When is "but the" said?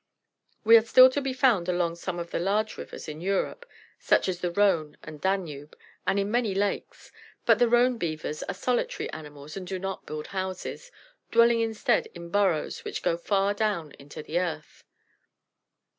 7.45-7.69